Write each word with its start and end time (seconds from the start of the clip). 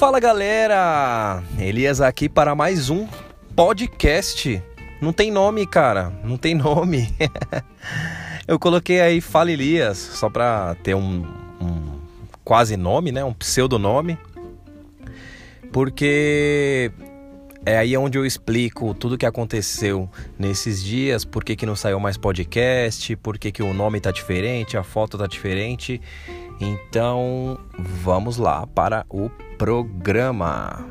Fala 0.00 0.18
galera! 0.18 1.42
Elias 1.58 2.00
aqui 2.00 2.26
para 2.26 2.54
mais 2.54 2.88
um 2.88 3.06
podcast. 3.54 4.62
Não 4.98 5.12
tem 5.12 5.30
nome, 5.30 5.66
cara, 5.66 6.10
não 6.24 6.38
tem 6.38 6.54
nome. 6.54 7.14
Eu 8.48 8.58
coloquei 8.58 8.98
aí 9.02 9.20
Fala 9.20 9.52
Elias 9.52 9.98
só 9.98 10.30
para 10.30 10.74
ter 10.76 10.94
um, 10.94 11.22
um 11.60 11.98
quase 12.42 12.78
nome, 12.78 13.12
né? 13.12 13.22
Um 13.22 13.34
pseudonome. 13.34 14.18
Porque 15.70 16.90
é 17.64 17.76
aí 17.76 17.96
onde 17.96 18.16
eu 18.16 18.24
explico 18.24 18.94
tudo 18.94 19.14
o 19.14 19.18
que 19.18 19.26
aconteceu 19.26 20.08
nesses 20.38 20.82
dias, 20.82 21.24
por 21.24 21.44
que, 21.44 21.54
que 21.54 21.66
não 21.66 21.76
saiu 21.76 22.00
mais 22.00 22.16
podcast, 22.16 23.14
por 23.16 23.38
que, 23.38 23.52
que 23.52 23.62
o 23.62 23.74
nome 23.74 24.00
tá 24.00 24.10
diferente, 24.10 24.76
a 24.76 24.82
foto 24.82 25.18
tá 25.18 25.26
diferente. 25.26 26.00
Então, 26.60 27.58
vamos 27.78 28.36
lá 28.36 28.66
para 28.66 29.04
o 29.08 29.30
programa. 29.58 30.86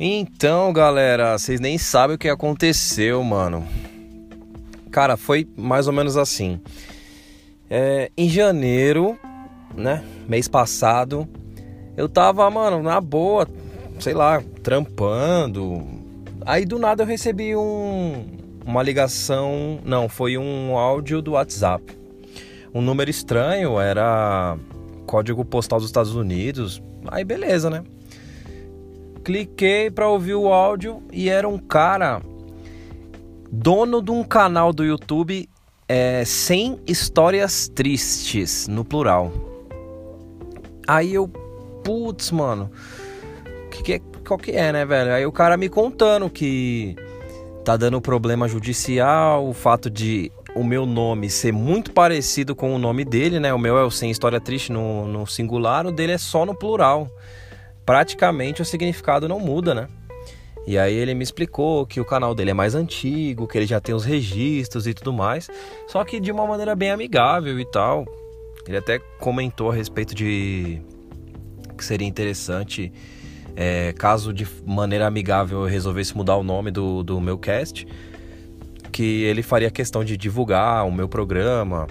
Então, 0.00 0.72
galera, 0.72 1.36
vocês 1.36 1.58
nem 1.58 1.76
sabem 1.76 2.14
o 2.14 2.18
que 2.18 2.28
aconteceu, 2.28 3.22
mano. 3.24 3.66
Cara, 4.92 5.16
foi 5.16 5.48
mais 5.56 5.88
ou 5.88 5.92
menos 5.92 6.16
assim. 6.16 6.60
É, 7.70 8.10
em 8.16 8.28
janeiro, 8.28 9.18
né? 9.74 10.04
Mês 10.28 10.48
passado, 10.48 11.28
eu 11.96 12.08
tava, 12.08 12.48
mano, 12.50 12.82
na 12.82 13.00
boa, 13.00 13.46
sei 14.00 14.14
lá, 14.14 14.42
trampando. 14.62 15.86
Aí 16.46 16.64
do 16.64 16.78
nada 16.78 17.02
eu 17.02 17.06
recebi 17.06 17.54
um, 17.54 18.26
uma 18.64 18.82
ligação. 18.82 19.80
Não, 19.84 20.08
foi 20.08 20.38
um 20.38 20.76
áudio 20.76 21.20
do 21.20 21.32
WhatsApp. 21.32 21.96
Um 22.74 22.80
número 22.80 23.10
estranho, 23.10 23.80
era 23.80 24.56
código 25.06 25.44
postal 25.44 25.78
dos 25.78 25.88
Estados 25.88 26.14
Unidos. 26.14 26.82
Aí 27.10 27.24
beleza, 27.24 27.70
né? 27.70 27.82
cliquei 29.28 29.90
para 29.90 30.08
ouvir 30.08 30.36
o 30.36 30.50
áudio 30.50 31.02
e 31.12 31.28
era 31.28 31.46
um 31.46 31.58
cara 31.58 32.22
dono 33.52 34.00
de 34.00 34.10
um 34.10 34.24
canal 34.24 34.72
do 34.72 34.82
YouTube 34.82 35.46
é, 35.88 36.24
sem 36.24 36.78
histórias 36.86 37.68
tristes, 37.68 38.68
no 38.68 38.84
plural. 38.84 39.32
Aí 40.86 41.14
eu, 41.14 41.28
putz, 41.82 42.30
mano, 42.30 42.70
que, 43.70 43.82
que, 43.82 43.98
qual 44.26 44.38
que 44.38 44.52
é, 44.52 44.72
né, 44.72 44.84
velho? 44.84 45.12
Aí 45.12 45.26
o 45.26 45.32
cara 45.32 45.56
me 45.56 45.68
contando 45.68 46.28
que 46.28 46.96
tá 47.64 47.76
dando 47.76 48.00
problema 48.00 48.46
judicial, 48.48 49.46
o 49.46 49.52
fato 49.52 49.90
de 49.90 50.30
o 50.54 50.64
meu 50.64 50.86
nome 50.86 51.30
ser 51.30 51.52
muito 51.52 51.92
parecido 51.92 52.54
com 52.54 52.74
o 52.74 52.78
nome 52.78 53.04
dele, 53.04 53.38
né? 53.38 53.52
O 53.52 53.58
meu 53.58 53.78
é 53.78 53.84
o 53.84 53.90
sem 53.90 54.10
história 54.10 54.40
triste 54.40 54.72
no, 54.72 55.06
no 55.06 55.26
singular, 55.26 55.86
o 55.86 55.92
dele 55.92 56.12
é 56.12 56.18
só 56.18 56.44
no 56.44 56.54
plural 56.54 57.08
praticamente 57.88 58.60
o 58.60 58.66
significado 58.66 59.26
não 59.26 59.40
muda, 59.40 59.74
né? 59.74 59.88
E 60.68 60.76
aí 60.76 60.94
ele 60.94 61.14
me 61.14 61.22
explicou 61.22 61.86
que 61.86 61.98
o 61.98 62.04
canal 62.04 62.34
dele 62.34 62.50
é 62.50 62.54
mais 62.54 62.74
antigo, 62.74 63.48
que 63.48 63.56
ele 63.56 63.66
já 63.66 63.80
tem 63.80 63.94
os 63.94 64.04
registros 64.04 64.86
e 64.86 64.92
tudo 64.92 65.14
mais, 65.14 65.48
só 65.86 66.04
que 66.04 66.20
de 66.20 66.30
uma 66.30 66.46
maneira 66.46 66.76
bem 66.76 66.90
amigável 66.90 67.58
e 67.58 67.64
tal. 67.64 68.04
Ele 68.66 68.76
até 68.76 68.98
comentou 69.18 69.70
a 69.70 69.74
respeito 69.74 70.14
de 70.14 70.82
que 71.74 71.82
seria 71.82 72.06
interessante, 72.06 72.92
é, 73.56 73.94
caso 73.94 74.30
de 74.30 74.46
maneira 74.66 75.06
amigável 75.06 75.62
eu 75.62 75.66
resolvesse 75.66 76.14
mudar 76.14 76.36
o 76.36 76.42
nome 76.42 76.70
do, 76.70 77.02
do 77.02 77.18
meu 77.18 77.38
cast, 77.38 77.88
que 78.92 79.22
ele 79.22 79.42
faria 79.42 79.70
questão 79.70 80.04
de 80.04 80.18
divulgar 80.18 80.86
o 80.86 80.92
meu 80.92 81.08
programa, 81.08 81.86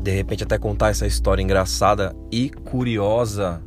de 0.00 0.10
repente 0.10 0.42
até 0.42 0.56
contar 0.56 0.88
essa 0.88 1.06
história 1.06 1.42
engraçada 1.42 2.16
e 2.32 2.48
curiosa 2.48 3.62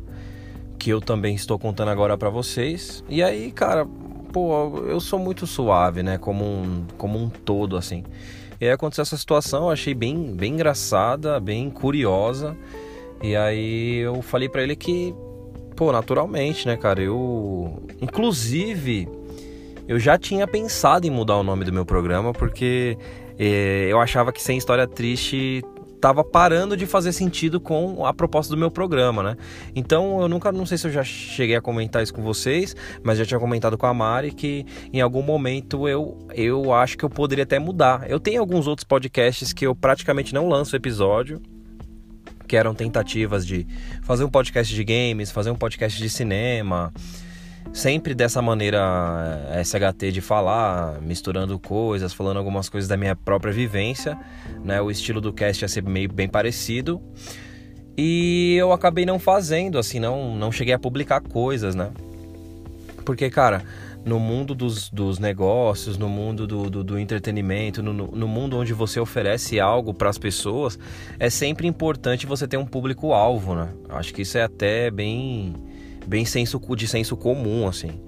que 0.76 0.90
eu 0.90 1.00
também 1.00 1.34
estou 1.34 1.56
contando 1.56 1.90
agora 1.90 2.16
para 2.16 2.30
vocês. 2.30 3.04
E 3.08 3.22
aí, 3.22 3.50
cara, 3.50 3.86
pô, 4.38 4.84
eu 4.86 5.00
sou 5.00 5.18
muito 5.18 5.48
suave, 5.48 6.00
né? 6.00 6.16
Como 6.16 6.44
um, 6.44 6.86
como 6.96 7.18
um 7.18 7.28
todo, 7.28 7.76
assim. 7.76 8.04
E 8.60 8.66
aí 8.66 8.70
aconteceu 8.70 9.02
essa 9.02 9.16
situação, 9.16 9.64
eu 9.64 9.70
achei 9.70 9.94
bem, 9.94 10.32
bem 10.32 10.54
engraçada, 10.54 11.40
bem 11.40 11.68
curiosa. 11.68 12.56
E 13.20 13.34
aí 13.34 13.96
eu 13.96 14.22
falei 14.22 14.48
para 14.48 14.62
ele 14.62 14.76
que, 14.76 15.12
pô, 15.74 15.90
naturalmente, 15.90 16.68
né, 16.68 16.76
cara? 16.76 17.02
Eu. 17.02 17.82
Inclusive, 18.00 19.08
eu 19.88 19.98
já 19.98 20.16
tinha 20.16 20.46
pensado 20.46 21.04
em 21.04 21.10
mudar 21.10 21.36
o 21.36 21.42
nome 21.42 21.64
do 21.64 21.72
meu 21.72 21.84
programa, 21.84 22.32
porque 22.32 22.96
eh, 23.36 23.88
eu 23.90 23.98
achava 23.98 24.32
que 24.32 24.40
sem 24.40 24.56
história 24.56 24.86
triste 24.86 25.64
tava 26.00 26.24
parando 26.24 26.76
de 26.76 26.86
fazer 26.86 27.12
sentido 27.12 27.60
com 27.60 28.04
a 28.06 28.12
proposta 28.12 28.54
do 28.54 28.58
meu 28.58 28.70
programa, 28.70 29.22
né? 29.22 29.36
Então 29.74 30.20
eu 30.20 30.28
nunca, 30.28 30.50
não 30.52 30.66
sei 30.66 30.78
se 30.78 30.86
eu 30.86 30.90
já 30.90 31.04
cheguei 31.04 31.56
a 31.56 31.60
comentar 31.60 32.02
isso 32.02 32.14
com 32.14 32.22
vocês, 32.22 32.74
mas 33.02 33.18
já 33.18 33.24
tinha 33.24 33.40
comentado 33.40 33.76
com 33.76 33.86
a 33.86 33.94
Mari 33.94 34.32
que 34.32 34.64
em 34.92 35.00
algum 35.00 35.22
momento 35.22 35.88
eu, 35.88 36.18
eu 36.34 36.72
acho 36.72 36.96
que 36.96 37.04
eu 37.04 37.10
poderia 37.10 37.44
até 37.44 37.58
mudar. 37.58 38.08
Eu 38.08 38.20
tenho 38.20 38.40
alguns 38.40 38.66
outros 38.66 38.84
podcasts 38.84 39.52
que 39.52 39.66
eu 39.66 39.74
praticamente 39.74 40.32
não 40.34 40.48
lanço 40.48 40.76
episódio, 40.76 41.40
que 42.46 42.56
eram 42.56 42.74
tentativas 42.74 43.46
de 43.46 43.66
fazer 44.02 44.24
um 44.24 44.30
podcast 44.30 44.74
de 44.74 44.84
games, 44.84 45.30
fazer 45.30 45.50
um 45.50 45.56
podcast 45.56 46.00
de 46.00 46.08
cinema 46.08 46.92
sempre 47.72 48.14
dessa 48.14 48.42
maneira 48.42 49.46
eh, 49.50 49.62
SHT 49.62 50.12
de 50.12 50.20
falar, 50.20 51.00
misturando 51.00 51.58
coisas, 51.58 52.12
falando 52.12 52.38
algumas 52.38 52.68
coisas 52.68 52.88
da 52.88 52.96
minha 52.96 53.14
própria 53.14 53.52
vivência, 53.52 54.18
né? 54.64 54.80
O 54.80 54.90
estilo 54.90 55.20
do 55.20 55.32
cast 55.32 55.64
ia 55.64 55.68
ser 55.68 55.82
meio 55.82 56.12
bem 56.12 56.28
parecido. 56.28 57.00
E 57.96 58.56
eu 58.56 58.72
acabei 58.72 59.04
não 59.04 59.18
fazendo, 59.18 59.78
assim, 59.78 59.98
não, 59.98 60.36
não 60.36 60.52
cheguei 60.52 60.72
a 60.72 60.78
publicar 60.78 61.20
coisas, 61.20 61.74
né? 61.74 61.90
Porque, 63.04 63.28
cara, 63.28 63.64
no 64.04 64.20
mundo 64.20 64.54
dos, 64.54 64.88
dos 64.90 65.18
negócios, 65.18 65.98
no 65.98 66.08
mundo 66.08 66.46
do, 66.46 66.70
do, 66.70 66.84
do 66.84 66.98
entretenimento, 66.98 67.82
no, 67.82 67.92
no, 67.92 68.28
mundo 68.28 68.56
onde 68.56 68.72
você 68.72 69.00
oferece 69.00 69.58
algo 69.58 69.92
para 69.92 70.08
as 70.08 70.18
pessoas, 70.18 70.78
é 71.18 71.28
sempre 71.28 71.66
importante 71.66 72.26
você 72.26 72.46
ter 72.46 72.56
um 72.56 72.66
público-alvo, 72.66 73.54
né? 73.54 73.68
Acho 73.88 74.14
que 74.14 74.22
isso 74.22 74.38
é 74.38 74.42
até 74.42 74.90
bem 74.90 75.54
bem 76.08 76.24
senso 76.24 76.58
de 76.74 76.88
senso 76.88 77.16
comum 77.16 77.68
assim. 77.68 78.00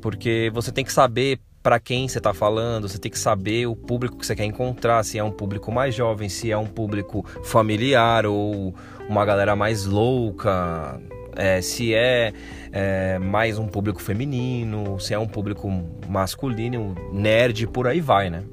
Porque 0.00 0.50
você 0.54 0.70
tem 0.70 0.84
que 0.84 0.92
saber 0.92 1.40
para 1.62 1.80
quem 1.80 2.06
você 2.06 2.18
está 2.18 2.34
falando, 2.34 2.86
você 2.86 2.98
tem 2.98 3.10
que 3.10 3.18
saber 3.18 3.66
o 3.66 3.74
público 3.74 4.18
que 4.18 4.26
você 4.26 4.36
quer 4.36 4.44
encontrar, 4.44 5.02
se 5.02 5.18
é 5.18 5.24
um 5.24 5.30
público 5.30 5.72
mais 5.72 5.94
jovem, 5.94 6.28
se 6.28 6.52
é 6.52 6.58
um 6.58 6.66
público 6.66 7.24
familiar 7.42 8.26
ou 8.26 8.74
uma 9.08 9.24
galera 9.24 9.56
mais 9.56 9.86
louca, 9.86 11.00
é, 11.34 11.62
se 11.62 11.94
é, 11.94 12.34
é, 12.70 13.18
mais 13.18 13.58
um 13.58 13.66
público 13.66 14.02
feminino, 14.02 15.00
se 15.00 15.14
é 15.14 15.18
um 15.18 15.26
público 15.26 15.70
masculino, 16.06 16.94
nerd, 17.10 17.66
por 17.68 17.86
aí 17.86 18.00
vai, 18.00 18.28
né? 18.28 18.44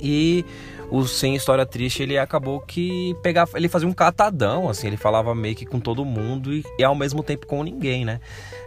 E 0.00 0.44
o 0.90 1.06
Sem 1.06 1.34
História 1.34 1.66
Triste, 1.66 2.02
ele 2.02 2.16
acabou 2.18 2.60
que 2.60 3.14
pegava, 3.22 3.56
ele 3.56 3.68
fazia 3.68 3.86
um 3.86 3.92
catadão, 3.92 4.68
assim, 4.68 4.86
ele 4.86 4.96
falava 4.96 5.34
meio 5.34 5.54
que 5.54 5.66
com 5.66 5.78
todo 5.78 6.04
mundo 6.04 6.52
e, 6.52 6.64
e 6.78 6.84
ao 6.84 6.94
mesmo 6.94 7.22
tempo 7.22 7.46
com 7.46 7.62
ninguém, 7.62 8.04
né? 8.04 8.20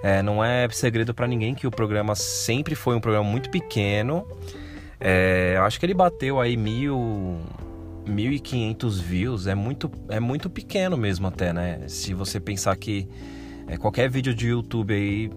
É, 0.04 0.22
não 0.22 0.44
é 0.44 0.68
segredo 0.70 1.14
para 1.14 1.28
ninguém 1.28 1.56
que 1.56 1.66
o 1.66 1.72
programa 1.72 2.16
sempre 2.16 2.76
foi 2.76 2.96
um 2.96 3.00
programa 3.00 3.28
muito 3.28 3.50
pequeno. 3.50 4.26
É, 5.00 5.54
eu 5.58 5.64
acho 5.64 5.80
que 5.80 5.86
ele 5.86 5.96
bateu 5.96 6.40
aí 6.40 6.56
mil, 6.56 7.40
1.500 8.06 9.02
views, 9.02 9.48
é 9.48 9.56
muito, 9.56 9.92
é 10.10 10.20
muito 10.20 10.50
pequeno 10.50 10.96
mesmo 10.96 11.28
até, 11.28 11.52
né? 11.52 11.82
Se 11.88 12.14
você 12.14 12.40
pensar 12.40 12.76
que 12.76 13.08
é, 13.68 13.78
qualquer 13.78 14.10
vídeo 14.10 14.34
de 14.34 14.50
YouTube 14.50 14.94
aí 14.94 15.32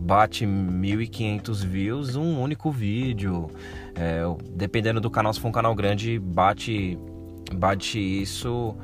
bate 0.00 0.46
1.500 0.46 1.66
views 1.66 2.16
um 2.16 2.40
único 2.40 2.70
vídeo. 2.70 3.50
É, 4.00 4.22
dependendo 4.56 4.98
do 4.98 5.10
canal, 5.10 5.30
se 5.30 5.38
for 5.38 5.48
um 5.48 5.52
canal 5.52 5.74
grande, 5.74 6.18
bate, 6.18 6.98
bate 7.52 7.98
isso, 7.98 8.74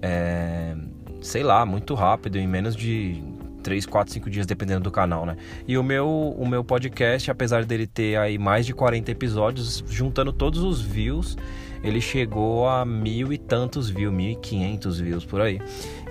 é, 0.00 0.76
sei 1.20 1.42
lá, 1.42 1.66
muito 1.66 1.92
rápido, 1.94 2.38
em 2.38 2.46
menos 2.46 2.76
de 2.76 3.20
3, 3.64 3.84
4, 3.84 4.14
5 4.14 4.30
dias, 4.30 4.46
dependendo 4.46 4.84
do 4.84 4.92
canal, 4.92 5.26
né? 5.26 5.36
E 5.66 5.76
o 5.76 5.82
meu, 5.82 6.08
o 6.08 6.46
meu 6.46 6.62
podcast, 6.62 7.32
apesar 7.32 7.64
dele 7.64 7.84
ter 7.84 8.16
aí 8.16 8.38
mais 8.38 8.64
de 8.64 8.72
40 8.72 9.10
episódios, 9.10 9.82
juntando 9.88 10.32
todos 10.32 10.62
os 10.62 10.80
views, 10.80 11.36
ele 11.82 12.00
chegou 12.00 12.68
a 12.68 12.84
mil 12.84 13.32
e 13.32 13.38
tantos 13.38 13.90
views, 13.90 14.14
mil 14.14 14.30
e 14.30 14.36
quinhentos 14.36 15.00
views 15.00 15.24
por 15.24 15.40
aí. 15.40 15.60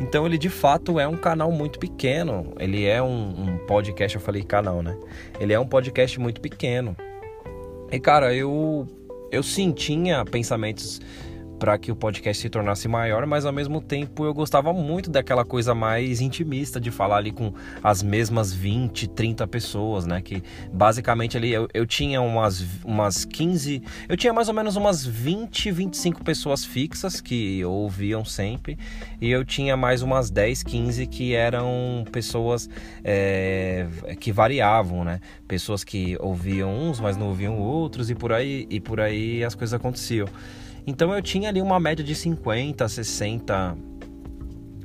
Então 0.02 0.26
ele 0.26 0.38
de 0.38 0.50
fato 0.50 1.00
é 1.00 1.08
um 1.08 1.16
canal 1.16 1.50
muito 1.50 1.80
pequeno. 1.80 2.54
Ele 2.60 2.84
é 2.86 3.02
um, 3.02 3.54
um 3.54 3.58
podcast, 3.66 4.18
eu 4.18 4.22
falei 4.22 4.44
canal, 4.44 4.84
né? 4.84 4.98
Ele 5.40 5.54
é 5.54 5.60
um 5.60 5.66
podcast 5.66 6.20
muito 6.20 6.42
pequeno. 6.42 6.94
E 7.94 8.00
cara, 8.00 8.34
eu 8.34 8.88
eu 9.32 9.44
sim 9.44 9.72
tinha 9.72 10.26
pensamentos 10.26 11.00
para 11.64 11.78
que 11.78 11.94
o 11.94 11.96
podcast 11.96 12.42
se 12.42 12.50
tornasse 12.50 12.90
maior, 12.90 13.26
mas 13.26 13.46
ao 13.46 13.54
mesmo 13.54 13.80
tempo 13.80 14.26
eu 14.26 14.34
gostava 14.34 14.74
muito 14.74 15.10
daquela 15.10 15.46
coisa 15.46 15.74
mais 15.74 16.20
intimista 16.20 16.78
de 16.78 16.92
falar 16.92 17.16
ali 17.16 17.32
com 17.32 17.54
as 17.82 18.04
mesmas 18.04 18.52
20, 18.52 19.08
30 19.08 19.48
pessoas, 19.48 20.06
né? 20.06 20.22
Que 20.22 20.44
basicamente 20.74 21.38
ali 21.38 21.54
eu, 21.54 21.70
eu 21.74 21.86
tinha 21.86 22.22
umas, 22.22 22.66
umas 22.84 23.24
15, 23.24 23.82
eu 24.10 24.18
tinha 24.18 24.34
mais 24.34 24.50
ou 24.50 24.54
menos 24.54 24.76
umas 24.76 25.06
20, 25.06 25.72
25 25.72 26.22
pessoas 26.22 26.66
fixas 26.66 27.22
que 27.22 27.64
ouviam 27.64 28.26
sempre, 28.26 28.78
e 29.22 29.32
eu 29.32 29.46
tinha 29.46 29.78
mais 29.78 30.02
umas 30.02 30.30
10, 30.30 30.64
15 30.64 31.08
que 31.08 31.34
eram 31.34 32.04
pessoas 32.12 32.70
é, 33.06 33.88
que 34.20 34.34
variavam, 34.34 35.06
né? 35.06 35.22
Pessoas 35.48 35.86
que 35.86 36.18
ouviam 36.20 36.78
uns, 36.78 37.00
mas 37.00 37.16
não 37.16 37.28
ouviam 37.30 37.58
outros, 37.58 38.10
e 38.10 38.16
por 38.16 38.34
aí, 38.34 38.68
e 38.70 38.82
por 38.82 39.00
aí 39.00 39.46
as 39.46 39.56
coisas 39.56 39.74
aconteciam. 39.74 40.28
Então 40.86 41.14
eu 41.14 41.22
tinha 41.22 41.50
ali 41.50 41.62
uma 41.62 41.80
média 41.80 42.04
de 42.04 42.14
50, 42.14 42.88
60 42.88 43.78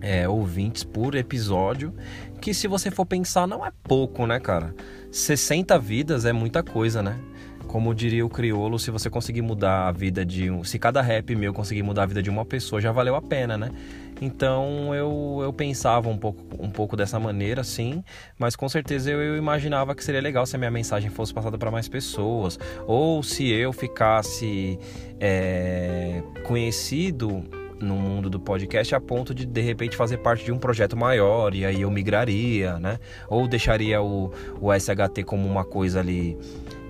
é, 0.00 0.28
ouvintes 0.28 0.84
por 0.84 1.14
episódio, 1.14 1.92
que 2.40 2.54
se 2.54 2.68
você 2.68 2.90
for 2.90 3.04
pensar 3.04 3.46
não 3.46 3.64
é 3.64 3.72
pouco, 3.82 4.26
né, 4.26 4.38
cara? 4.38 4.74
60 5.10 5.78
vidas 5.78 6.24
é 6.24 6.32
muita 6.32 6.62
coisa, 6.62 7.02
né? 7.02 7.18
Como 7.66 7.94
diria 7.94 8.24
o 8.24 8.30
criolo, 8.30 8.78
se 8.78 8.90
você 8.90 9.10
conseguir 9.10 9.42
mudar 9.42 9.88
a 9.88 9.92
vida 9.92 10.24
de 10.24 10.50
um. 10.50 10.64
Se 10.64 10.78
cada 10.78 11.02
rap 11.02 11.34
meu 11.36 11.52
conseguir 11.52 11.82
mudar 11.82 12.04
a 12.04 12.06
vida 12.06 12.22
de 12.22 12.30
uma 12.30 12.44
pessoa, 12.44 12.80
já 12.80 12.90
valeu 12.92 13.14
a 13.14 13.20
pena, 13.20 13.58
né? 13.58 13.70
Então 14.20 14.94
eu, 14.94 15.40
eu 15.42 15.52
pensava 15.52 16.08
um 16.08 16.16
pouco, 16.16 16.42
um 16.58 16.70
pouco 16.70 16.96
dessa 16.96 17.18
maneira, 17.20 17.62
sim, 17.62 18.02
mas 18.38 18.56
com 18.56 18.68
certeza 18.68 19.10
eu, 19.10 19.20
eu 19.20 19.36
imaginava 19.36 19.94
que 19.94 20.02
seria 20.02 20.20
legal 20.20 20.44
se 20.46 20.56
a 20.56 20.58
minha 20.58 20.70
mensagem 20.70 21.10
fosse 21.10 21.32
passada 21.32 21.56
para 21.56 21.70
mais 21.70 21.88
pessoas, 21.88 22.58
ou 22.86 23.22
se 23.22 23.48
eu 23.48 23.72
ficasse 23.72 24.78
é, 25.20 26.22
conhecido 26.44 27.44
no 27.80 27.94
mundo 27.94 28.28
do 28.28 28.40
podcast 28.40 28.94
a 28.94 29.00
ponto 29.00 29.34
de 29.34 29.46
de 29.46 29.60
repente 29.60 29.96
fazer 29.96 30.18
parte 30.18 30.44
de 30.44 30.52
um 30.52 30.58
projeto 30.58 30.96
maior 30.96 31.54
e 31.54 31.64
aí 31.64 31.82
eu 31.82 31.90
migraria, 31.90 32.78
né? 32.78 32.98
Ou 33.28 33.46
deixaria 33.46 34.02
o, 34.02 34.32
o 34.60 34.72
SHT 34.72 35.22
como 35.24 35.46
uma 35.48 35.64
coisa 35.64 36.00
ali 36.00 36.36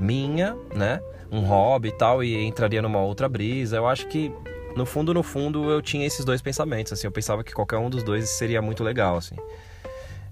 minha, 0.01 0.57
né? 0.75 1.01
Um 1.31 1.41
hobby 1.41 1.89
e 1.89 1.93
tal, 1.93 2.25
e 2.25 2.43
entraria 2.43 2.81
numa 2.81 3.01
outra 3.01 3.29
brisa. 3.29 3.77
Eu 3.77 3.87
acho 3.87 4.07
que 4.07 4.33
no 4.77 4.87
fundo, 4.87 5.13
no 5.13 5.23
fundo, 5.23 5.71
eu 5.71 5.83
tinha 5.83 6.07
esses 6.07 6.25
dois 6.25 6.41
pensamentos. 6.41 6.93
Assim, 6.93 7.07
eu 7.07 7.13
pensava 7.13 7.43
que 7.43 7.53
qualquer 7.53 7.79
um 7.79 7.91
dos 7.91 8.03
dois 8.03 8.29
seria 8.31 8.63
muito 8.63 8.85
legal, 8.85 9.17
assim. 9.17 9.37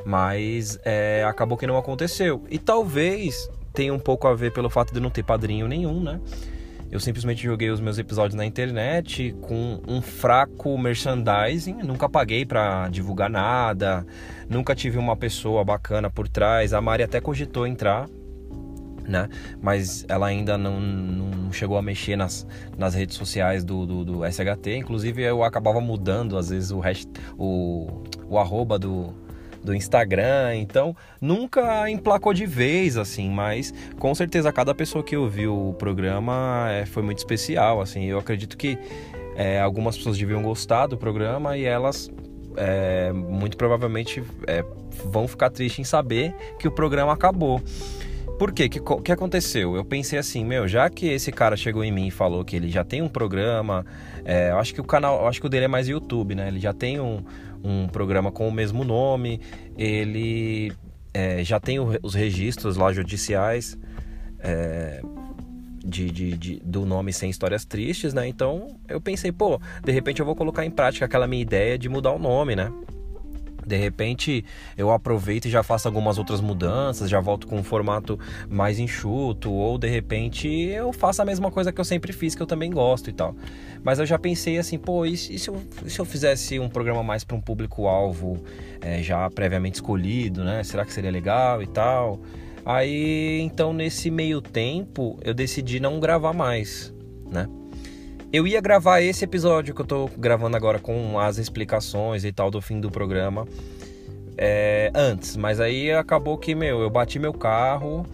Mas 0.05 0.79
é, 0.85 1.25
acabou 1.29 1.59
que 1.59 1.67
não 1.67 1.77
aconteceu. 1.77 2.45
E 2.51 2.59
talvez 2.59 3.51
tenha 3.73 3.93
um 3.93 3.99
pouco 3.99 4.27
a 4.27 4.35
ver 4.35 4.53
pelo 4.53 4.71
fato 4.71 4.95
de 4.95 5.01
não 5.01 5.11
ter 5.11 5.23
padrinho 5.23 5.67
nenhum, 5.67 6.01
né? 6.01 6.21
Eu 6.91 7.01
simplesmente 7.01 7.43
joguei 7.43 7.69
os 7.69 7.81
meus 7.81 7.99
episódios 7.99 8.35
na 8.35 8.47
internet 8.47 9.35
com 9.41 9.81
um 9.89 10.01
fraco 10.01 10.79
merchandising, 10.79 11.83
nunca 11.83 12.09
paguei 12.09 12.47
para 12.47 12.89
divulgar 12.89 13.29
nada, 13.29 14.07
nunca 14.49 14.75
tive 14.75 14.97
uma 14.97 15.17
pessoa 15.17 15.65
bacana 15.65 16.09
por 16.09 16.29
trás. 16.29 16.73
A 16.73 16.81
Mari 16.81 17.03
até 17.03 17.21
cogitou 17.21 17.67
entrar 17.67 18.09
né? 19.09 19.29
Mas 19.61 20.05
ela 20.09 20.27
ainda 20.27 20.57
não, 20.59 20.81
não 20.81 21.53
chegou 21.53 21.77
a 21.77 21.83
mexer 21.83 22.17
nas, 22.17 22.47
nas 22.77 22.95
redes 22.95 23.17
sociais 23.17 23.65
do, 23.65 23.87
do, 23.87 24.05
do 24.05 24.21
SHT. 24.25 24.77
Inclusive 24.77 25.23
eu 25.23 25.43
acabava 25.43 25.81
mudando 25.81 26.37
às 26.37 26.51
vezes 26.51 26.71
o, 26.71 26.81
rest, 26.81 27.09
o, 27.39 28.03
o 28.29 28.39
arroba 28.39 28.79
do, 28.79 29.15
do 29.67 29.75
Instagram, 29.75 30.55
então 30.55 30.95
nunca 31.21 31.91
emplacou 31.91 32.33
de 32.33 32.47
vez, 32.47 32.97
assim, 32.97 33.29
mas 33.29 33.75
com 33.99 34.15
certeza 34.15 34.53
cada 34.53 34.75
pessoa 34.75 35.03
que 35.03 35.17
ouviu 35.17 35.71
o 35.71 35.75
programa 35.75 36.69
é, 36.71 36.87
foi 36.87 37.03
muito 37.03 37.19
especial, 37.19 37.81
assim, 37.81 38.05
eu 38.05 38.19
acredito 38.19 38.57
que 38.57 38.79
é, 39.35 39.61
algumas 39.61 39.97
pessoas 39.97 40.17
deviam 40.17 40.43
gostar 40.43 40.87
do 40.87 40.97
programa 40.97 41.59
e 41.59 41.65
elas 41.65 42.11
é, 42.57 43.13
muito 43.13 43.57
provavelmente 43.57 44.23
é, 44.47 44.65
vão 45.05 45.29
ficar 45.29 45.51
tristes 45.51 45.81
em 45.81 45.85
saber 45.85 46.35
que 46.59 46.67
o 46.67 46.71
programa 46.71 47.13
acabou. 47.13 47.61
Por 48.39 48.53
quê? 48.53 48.65
O 48.65 48.69
que, 48.69 48.81
que 49.03 49.13
aconteceu? 49.13 49.77
Eu 49.77 49.85
pensei 49.85 50.19
assim, 50.19 50.45
meu, 50.45 50.69
já 50.69 50.91
que 50.91 51.07
esse 51.07 51.33
cara 51.33 51.57
chegou 51.57 51.83
em 51.83 51.91
mim 51.91 52.09
e 52.09 52.11
falou 52.11 52.45
que 52.45 52.55
ele 52.55 52.69
já 52.69 52.85
tem 52.85 53.01
um 53.01 53.09
programa, 53.09 53.85
é, 54.25 54.51
eu 54.51 54.59
acho 54.59 54.75
que 54.75 54.81
o 54.81 54.85
canal, 54.85 55.23
eu 55.23 55.29
acho 55.29 55.41
que 55.41 55.47
o 55.47 55.49
dele 55.49 55.65
é 55.65 55.69
mais 55.69 55.89
YouTube, 55.89 56.35
né? 56.35 56.49
Ele 56.49 56.61
já 56.61 56.75
tem 56.75 57.01
um, 57.01 57.25
um 57.65 57.89
programa 57.89 58.31
com 58.31 58.47
o 58.47 58.53
mesmo 58.53 58.85
nome, 58.85 59.41
ele 59.77 60.71
é, 61.15 61.43
já 61.43 61.59
tem 61.59 61.79
o, 61.79 61.99
os 62.03 62.15
registros 62.15 62.77
lá 62.77 62.93
judiciais 62.93 63.79
é, 64.41 65.01
de, 65.83 66.11
de, 66.11 66.37
de, 66.37 66.63
do 66.63 66.85
nome 66.85 67.15
sem 67.15 67.31
histórias 67.31 67.65
tristes, 67.65 68.13
né? 68.13 68.29
Então 68.29 68.77
eu 68.87 69.01
pensei, 69.01 69.33
pô, 69.33 69.59
de 69.83 69.93
repente 69.93 70.21
eu 70.21 70.27
vou 70.27 70.37
colocar 70.37 70.63
em 70.63 70.71
prática 70.71 71.07
aquela 71.07 71.27
minha 71.27 71.41
ideia 71.41 71.79
de 71.79 71.89
mudar 71.89 72.13
o 72.13 72.19
nome, 72.19 72.55
né? 72.55 72.71
De 73.67 73.77
repente 73.77 74.45
eu 74.79 74.93
aproveito 74.93 75.47
e 75.47 75.51
já 75.51 75.63
faço 75.63 75.89
algumas 75.89 76.19
outras 76.19 76.41
mudanças, 76.41 77.11
já 77.11 77.21
volto 77.21 77.49
com 77.49 77.59
um 77.59 77.65
formato 77.65 78.19
mais 78.49 78.79
enxuto, 78.79 79.51
ou 79.51 79.77
de 79.77 79.89
repente 79.89 80.49
eu 80.49 80.93
faço 80.93 81.21
a 81.21 81.25
mesma 81.25 81.51
coisa 81.51 81.73
que 81.73 81.81
eu 81.81 81.85
sempre 81.85 82.13
fiz, 82.13 82.35
que 82.35 82.43
eu 82.43 82.47
também 82.47 82.71
gosto 82.71 83.11
e 83.11 83.13
tal. 83.13 83.35
Mas 83.83 83.99
eu 83.99 84.07
já 84.07 84.19
pensei 84.19 84.59
assim, 84.59 84.79
pô, 84.79 85.05
e, 85.05 85.17
se, 85.17 85.49
eu, 85.49 85.61
e 85.85 85.91
se 85.91 85.99
eu 85.99 86.05
fizesse 86.05 86.61
um 86.61 86.69
programa 86.69 87.03
mais 87.03 87.25
para 87.25 87.37
um 87.37 87.41
público-alvo 87.41 88.43
é, 88.81 89.03
já 89.03 89.29
previamente 89.31 89.75
escolhido, 89.75 90.45
né? 90.45 90.63
Será 90.63 90.85
que 90.85 90.93
seria 90.93 91.11
legal 91.11 91.61
e 91.61 91.67
tal? 91.67 92.21
Aí 92.65 93.41
então 93.41 93.73
nesse 93.73 94.11
meio 94.11 94.41
tempo 94.41 95.19
eu 95.23 95.35
decidi 95.35 95.81
não 95.81 95.99
gravar 95.99 96.33
mais, 96.33 96.95
né? 97.29 97.49
Eu 98.37 98.47
ia 98.47 98.61
gravar 98.61 99.01
esse 99.01 99.25
episódio 99.25 99.75
que 99.75 99.81
eu 99.81 99.87
tô 99.87 100.11
gravando 100.19 100.59
agora 100.59 100.79
com 100.79 101.19
as 101.19 101.39
explicações 101.39 102.23
e 102.23 102.31
tal 102.31 102.51
do 102.51 102.61
fim 102.61 102.79
do 102.79 102.91
programa 102.91 103.49
é, 104.37 104.93
antes, 104.95 105.39
mas 105.39 105.59
aí 105.59 105.91
acabou 105.91 106.37
que, 106.37 106.55
meu, 106.55 106.83
eu 106.83 106.91
bati 106.91 107.19
meu 107.19 107.33
carro 107.33 108.05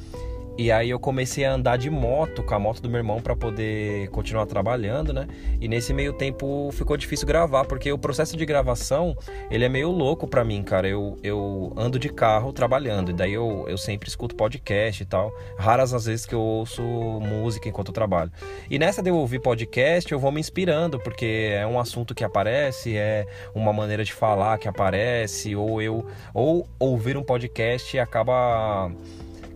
e 0.59 0.71
aí 0.71 0.91
eu 0.91 1.01
comecei 1.01 1.45
a 1.45 1.53
andar 1.53 1.79
de 1.79 1.89
moto, 1.89 2.43
com 2.43 2.55
a 2.55 2.59
moto 2.59 2.83
do 2.83 2.89
meu 2.89 2.99
irmão 2.99 3.21
para 3.21 3.35
poder 3.35 4.09
continuar 4.09 4.47
trabalhando, 4.47 5.13
né? 5.13 5.27
E 5.61 5.67
nesse 5.67 5.95
meio 5.95 6.13
tempo 6.13 6.71
ficou 6.73 6.97
difícil 6.97 7.27
gravar, 7.27 7.65
porque 7.65 7.91
o 7.91 7.99
processo 7.99 8.37
de 8.37 8.45
gravação, 8.45 9.17
ele 9.51 9.65
é 9.65 9.69
meio 9.69 9.91
louco 9.91 10.29
para 10.29 10.45
mim, 10.45 10.63
cara. 10.63 10.87
Eu, 10.87 11.19
eu 11.23 11.73
ando 11.77 11.99
de 11.99 12.11
carro 12.11 12.53
trabalhando, 12.53 13.11
e 13.11 13.15
daí 13.15 13.33
eu, 13.33 13.65
eu 13.67 13.79
sempre 13.79 14.09
escuto 14.09 14.37
podcast 14.37 15.03
e 15.03 15.07
tal. 15.07 15.33
Raras 15.59 15.95
as 15.95 16.05
vezes 16.05 16.27
que 16.27 16.35
eu 16.35 16.41
ouço 16.41 16.83
música 16.83 17.69
enquanto 17.69 17.89
eu 17.89 17.95
trabalho. 17.95 18.31
E 18.71 18.79
nessa 18.79 19.03
de 19.03 19.09
eu 19.09 19.17
ouvir 19.17 19.41
podcast, 19.41 20.13
eu 20.13 20.19
vou 20.19 20.31
me 20.31 20.41
inspirando, 20.41 20.99
porque 21.01 21.51
é 21.55 21.67
um 21.67 21.81
assunto 21.81 22.15
que 22.15 22.25
aparece, 22.25 22.97
é 22.97 23.27
uma 23.55 23.73
maneira 23.73 24.05
de 24.05 24.13
falar 24.13 24.59
que 24.59 24.69
aparece, 24.69 25.57
ou 25.57 25.81
eu 25.81 26.07
ou 26.35 26.69
ouvir 26.79 27.17
um 27.17 27.23
podcast 27.23 27.99
acaba 27.99 28.91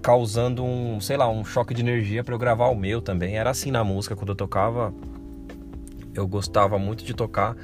causando 0.02 0.64
um, 0.64 1.00
sei 1.00 1.16
lá, 1.16 1.28
um 1.28 1.44
choque 1.44 1.74
de 1.74 1.82
energia 1.82 2.22
para 2.22 2.34
eu 2.34 2.38
gravar 2.38 2.68
o 2.68 2.74
meu 2.74 3.00
também. 3.00 3.36
Era 3.36 3.50
assim 3.50 3.70
na 3.70 3.82
música 3.82 4.14
quando 4.14 4.30
eu 4.30 4.36
tocava. 4.36 4.94
Eu 6.14 6.26
gostava 6.26 6.78
muito 6.78 7.04
de 7.04 7.14
tocar 7.14 7.56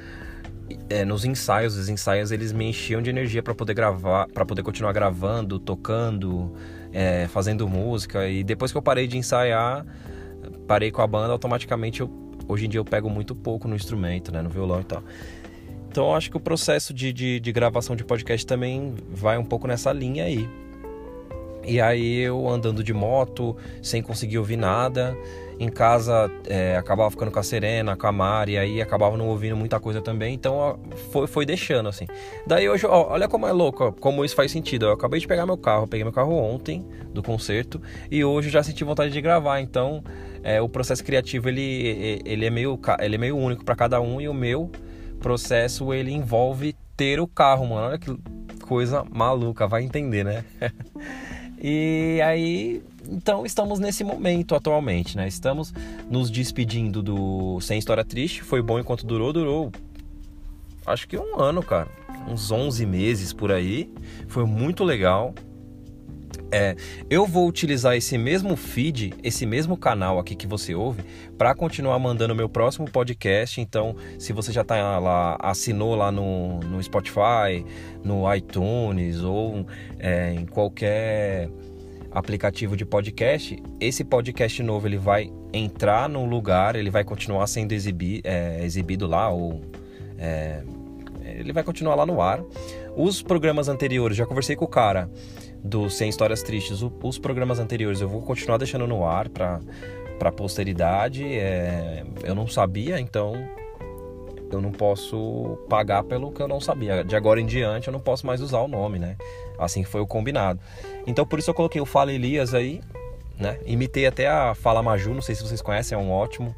é, 0.89 1.03
nos 1.05 1.25
ensaios. 1.25 1.75
Os 1.75 1.89
ensaios 1.89 2.31
eles 2.31 2.51
me 2.51 2.65
enchiam 2.65 3.01
de 3.01 3.09
energia 3.09 3.41
para 3.41 3.53
poder 3.53 3.73
gravar, 3.73 4.27
para 4.27 4.45
poder 4.45 4.63
continuar 4.63 4.93
gravando, 4.93 5.59
tocando, 5.59 6.53
é, 6.91 7.27
fazendo 7.27 7.67
música. 7.67 8.27
E 8.27 8.43
depois 8.43 8.71
que 8.71 8.77
eu 8.77 8.81
parei 8.81 9.07
de 9.07 9.17
ensaiar, 9.17 9.85
parei 10.67 10.91
com 10.91 11.01
a 11.01 11.07
banda, 11.07 11.31
automaticamente 11.31 12.01
eu, 12.01 12.09
hoje 12.47 12.65
em 12.65 12.69
dia 12.69 12.79
eu 12.79 12.85
pego 12.85 13.09
muito 13.09 13.35
pouco 13.35 13.67
no 13.67 13.75
instrumento, 13.75 14.31
né, 14.31 14.41
no 14.41 14.49
violão 14.49 14.81
e 14.81 14.85
tal. 14.85 15.03
Então 15.89 16.15
acho 16.15 16.31
que 16.31 16.37
o 16.37 16.39
processo 16.39 16.93
de, 16.93 17.13
de, 17.13 17.39
de 17.39 17.51
gravação 17.51 17.95
de 17.95 18.03
podcast 18.03 18.45
também 18.47 18.95
vai 19.09 19.37
um 19.37 19.45
pouco 19.45 19.67
nessa 19.67 19.93
linha 19.93 20.23
aí. 20.23 20.49
E 21.65 21.79
aí 21.79 22.19
eu 22.19 22.47
andando 22.47 22.83
de 22.83 22.93
moto, 22.93 23.55
sem 23.81 24.01
conseguir 24.01 24.37
ouvir 24.37 24.57
nada. 24.57 25.17
Em 25.59 25.69
casa 25.69 26.29
é, 26.47 26.75
acabava 26.75 27.11
ficando 27.11 27.31
com 27.31 27.39
a 27.39 27.43
Serena, 27.43 27.95
com 27.95 28.07
a 28.07 28.11
Mari, 28.11 28.57
aí 28.57 28.81
acabava 28.81 29.15
não 29.15 29.27
ouvindo 29.27 29.55
muita 29.55 29.79
coisa 29.79 30.01
também. 30.01 30.33
Então 30.33 30.55
ó, 30.55 30.75
foi, 31.11 31.27
foi 31.27 31.45
deixando 31.45 31.87
assim. 31.87 32.05
Daí 32.45 32.67
hoje, 32.67 32.85
ó, 32.85 33.11
olha 33.11 33.27
como 33.27 33.47
é 33.47 33.51
louco, 33.51 33.85
ó, 33.85 33.91
como 33.91 34.25
isso 34.25 34.35
faz 34.35 34.51
sentido. 34.51 34.87
Eu 34.87 34.91
acabei 34.91 35.19
de 35.19 35.27
pegar 35.27 35.45
meu 35.45 35.57
carro, 35.57 35.87
peguei 35.87 36.03
meu 36.03 36.11
carro 36.11 36.33
ontem 36.33 36.85
do 37.13 37.21
concerto 37.21 37.81
e 38.09 38.25
hoje 38.25 38.49
já 38.49 38.63
senti 38.63 38.83
vontade 38.83 39.11
de 39.11 39.21
gravar. 39.21 39.61
Então 39.61 40.03
é, 40.43 40.59
o 40.59 40.67
processo 40.67 41.03
criativo 41.03 41.47
ele, 41.47 42.21
ele, 42.25 42.45
é, 42.45 42.49
meio, 42.49 42.79
ele 42.99 43.15
é 43.15 43.17
meio 43.17 43.37
único 43.37 43.63
para 43.63 43.75
cada 43.75 44.01
um 44.01 44.19
e 44.19 44.27
o 44.27 44.33
meu 44.33 44.71
processo 45.19 45.93
ele 45.93 46.11
envolve 46.11 46.75
ter 46.97 47.19
o 47.19 47.27
carro, 47.27 47.67
mano. 47.67 47.87
Olha 47.87 47.97
que 47.97 48.13
coisa 48.63 49.05
maluca, 49.09 49.67
vai 49.67 49.83
entender, 49.83 50.25
né? 50.25 50.43
E 51.63 52.19
aí, 52.21 52.83
então 53.09 53.45
estamos 53.45 53.79
nesse 53.79 54.03
momento 54.03 54.53
atualmente, 54.53 55.15
né? 55.15 55.27
Estamos 55.27 55.73
nos 56.09 56.29
despedindo 56.29 57.01
do 57.01 57.61
Sem 57.61 57.79
História 57.79 58.03
Triste. 58.03 58.43
Foi 58.43 58.61
bom 58.61 58.77
enquanto 58.77 59.05
durou, 59.05 59.31
durou 59.31 59.71
acho 60.85 61.07
que 61.07 61.17
um 61.17 61.39
ano, 61.39 61.63
cara. 61.63 61.89
Uns 62.27 62.51
11 62.51 62.85
meses 62.85 63.33
por 63.33 63.51
aí. 63.51 63.89
Foi 64.27 64.45
muito 64.45 64.83
legal. 64.83 65.33
É, 66.55 66.75
eu 67.09 67.25
vou 67.25 67.47
utilizar 67.47 67.95
esse 67.95 68.15
mesmo 68.15 68.55
feed, 68.55 69.15
esse 69.23 69.43
mesmo 69.43 69.75
canal 69.75 70.19
aqui 70.19 70.35
que 70.35 70.45
você 70.45 70.75
ouve, 70.75 71.03
para 71.35 71.55
continuar 71.55 71.97
mandando 71.97 72.35
meu 72.35 72.47
próximo 72.47 72.87
podcast. 72.87 73.59
Então, 73.59 73.95
se 74.19 74.31
você 74.31 74.51
já 74.51 74.63
tá 74.63 74.99
lá, 74.99 75.35
assinou 75.41 75.95
lá 75.95 76.11
no, 76.11 76.59
no 76.59 76.81
Spotify, 76.83 77.65
no 78.03 78.31
iTunes 78.31 79.23
ou 79.23 79.65
é, 79.97 80.31
em 80.31 80.45
qualquer 80.45 81.49
aplicativo 82.11 82.77
de 82.77 82.85
podcast, 82.85 83.57
esse 83.79 84.03
podcast 84.03 84.61
novo 84.61 84.87
ele 84.87 84.97
vai 84.97 85.31
entrar 85.51 86.07
no 86.07 86.23
lugar, 86.23 86.75
ele 86.75 86.91
vai 86.91 87.03
continuar 87.03 87.47
sendo 87.47 87.71
exibi, 87.71 88.21
é, 88.23 88.63
exibido 88.63 89.07
lá 89.07 89.27
ou 89.27 89.59
é, 90.19 90.61
ele 91.23 91.51
vai 91.51 91.63
continuar 91.63 91.95
lá 91.95 92.05
no 92.05 92.21
ar. 92.21 92.43
Os 92.95 93.23
programas 93.23 93.67
anteriores, 93.69 94.15
já 94.15 94.27
conversei 94.27 94.55
com 94.55 94.65
o 94.65 94.67
cara 94.67 95.09
do 95.63 95.89
Sem 95.89 96.09
Histórias 96.09 96.43
Tristes, 96.43 96.81
os 96.81 97.17
programas 97.17 97.59
anteriores 97.59 98.01
eu 98.01 98.09
vou 98.09 98.21
continuar 98.21 98.57
deixando 98.57 98.85
no 98.85 99.05
ar 99.05 99.29
para 99.29 99.59
para 100.19 100.31
posteridade. 100.31 101.25
É, 101.25 102.03
eu 102.23 102.35
não 102.35 102.47
sabia, 102.47 102.99
então 102.99 103.33
eu 104.51 104.61
não 104.61 104.71
posso 104.71 105.57
pagar 105.67 106.03
pelo 106.03 106.31
que 106.31 106.41
eu 106.41 106.47
não 106.47 106.61
sabia. 106.61 107.03
De 107.03 107.15
agora 107.15 107.41
em 107.41 107.45
diante 107.45 107.87
eu 107.87 107.91
não 107.91 107.99
posso 107.99 108.25
mais 108.25 108.39
usar 108.39 108.59
o 108.59 108.67
nome, 108.67 108.99
né? 108.99 109.17
Assim 109.57 109.83
foi 109.83 110.01
o 110.01 110.07
combinado. 110.07 110.59
Então 111.07 111.25
por 111.25 111.39
isso 111.39 111.49
eu 111.49 111.53
coloquei 111.53 111.81
o 111.81 111.85
Fala 111.85 112.13
Elias 112.13 112.53
aí, 112.53 112.81
né? 113.37 113.59
Imitei 113.65 114.05
até 114.05 114.27
a 114.27 114.53
Fala 114.53 114.83
Maju, 114.83 115.13
não 115.13 115.21
sei 115.21 115.35
se 115.35 115.43
vocês 115.43 115.61
conhecem, 115.61 115.97
é 115.97 115.99
um 115.99 116.11
ótimo 116.11 116.55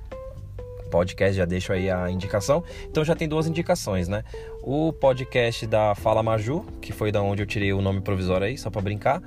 podcast, 0.96 1.36
já 1.36 1.44
deixo 1.44 1.74
aí 1.74 1.92
a 1.92 2.10
indicação. 2.10 2.64
Então 2.90 3.04
já 3.04 3.14
tem 3.14 3.28
duas 3.28 3.48
indicações, 3.48 4.08
né? 4.08 4.24
O 4.64 4.94
podcast 4.94 5.68
da 5.68 5.94
Fala 5.94 6.24
Maju, 6.24 6.66
que 6.82 6.94
foi 6.94 7.12
da 7.12 7.22
onde 7.22 7.44
eu 7.44 7.46
tirei 7.46 7.74
o 7.74 7.82
nome 7.82 8.00
provisório 8.00 8.48
aí, 8.48 8.58
só 8.58 8.70
para 8.70 8.82
brincar, 8.82 9.22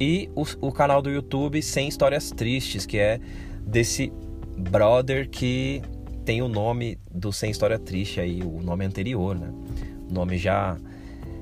e 0.00 0.30
o, 0.34 0.44
o, 0.62 0.72
canal 0.72 1.02
do 1.02 1.10
YouTube 1.10 1.60
Sem 1.60 1.88
Histórias 1.88 2.30
Tristes, 2.30 2.86
que 2.86 2.98
é 2.98 3.20
desse 3.66 4.10
brother 4.56 5.28
que 5.28 5.82
tem 6.24 6.40
o 6.40 6.48
nome 6.48 6.98
do 7.10 7.30
Sem 7.32 7.50
História 7.50 7.78
Triste 7.78 8.18
aí, 8.18 8.40
o 8.42 8.62
nome 8.62 8.86
anterior, 8.86 9.38
né? 9.38 9.52
O 10.10 10.14
nome 10.14 10.38
já 10.38 10.78